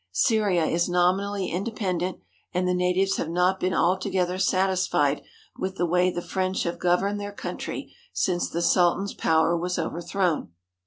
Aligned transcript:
Syria 0.13 0.65
is 0.65 0.89
nominally 0.89 1.51
inde 1.51 1.75
pendent, 1.75 2.17
and 2.55 2.67
the 2.67 2.73
natives 2.73 3.17
have 3.17 3.29
not 3.29 3.59
been 3.59 3.75
altogether 3.75 4.39
satis 4.39 4.87
fied 4.87 5.21
with 5.57 5.75
the 5.75 5.85
way 5.85 6.09
the 6.09 6.23
French 6.23 6.63
have 6.63 6.79
governed 6.79 7.19
their 7.19 7.31
country 7.31 7.93
since 8.11 8.49
the 8.49 8.63
Sultan's 8.63 9.13
power 9.13 9.55
was 9.55 9.77
overthrown. 9.77 10.53